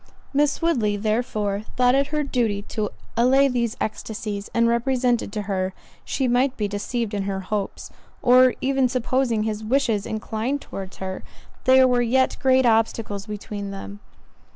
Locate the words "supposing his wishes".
8.89-10.07